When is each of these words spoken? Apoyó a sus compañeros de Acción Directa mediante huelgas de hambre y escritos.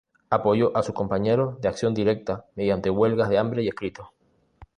Apoyó 0.31 0.75
a 0.75 0.81
sus 0.81 0.95
compañeros 0.95 1.61
de 1.61 1.67
Acción 1.67 1.93
Directa 1.93 2.47
mediante 2.55 2.89
huelgas 2.89 3.29
de 3.29 3.37
hambre 3.37 3.61
y 3.61 3.67
escritos. 3.67 4.07